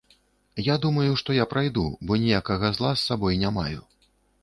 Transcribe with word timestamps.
Я 0.67 0.77
думаю, 0.85 1.11
што 1.23 1.35
я 1.37 1.45
прайду, 1.53 1.85
бо 2.07 2.19
ніякага 2.25 2.75
зла 2.81 2.91
з 2.97 3.07
сабой 3.07 3.43
не 3.47 3.57
маю. 3.61 3.81